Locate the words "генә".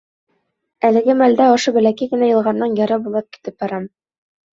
2.13-2.29